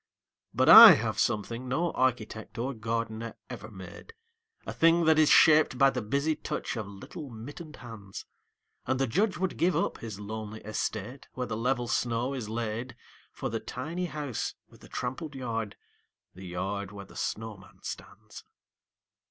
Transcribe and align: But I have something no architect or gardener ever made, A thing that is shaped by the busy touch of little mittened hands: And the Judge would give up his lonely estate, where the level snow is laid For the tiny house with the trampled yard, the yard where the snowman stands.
But 0.51 0.67
I 0.67 0.93
have 0.93 1.19
something 1.19 1.67
no 1.67 1.91
architect 1.91 2.57
or 2.57 2.73
gardener 2.73 3.35
ever 3.51 3.69
made, 3.69 4.13
A 4.65 4.73
thing 4.73 5.05
that 5.05 5.19
is 5.19 5.29
shaped 5.29 5.77
by 5.77 5.91
the 5.91 6.01
busy 6.01 6.35
touch 6.35 6.75
of 6.75 6.87
little 6.87 7.29
mittened 7.29 7.75
hands: 7.75 8.25
And 8.87 8.99
the 8.99 9.05
Judge 9.05 9.37
would 9.37 9.57
give 9.59 9.75
up 9.75 9.99
his 9.99 10.19
lonely 10.19 10.61
estate, 10.61 11.27
where 11.33 11.45
the 11.45 11.55
level 11.55 11.87
snow 11.87 12.33
is 12.33 12.49
laid 12.49 12.95
For 13.31 13.49
the 13.49 13.59
tiny 13.59 14.05
house 14.07 14.55
with 14.67 14.81
the 14.81 14.89
trampled 14.89 15.35
yard, 15.35 15.75
the 16.33 16.47
yard 16.47 16.91
where 16.91 17.05
the 17.05 17.15
snowman 17.15 17.83
stands. 17.83 18.43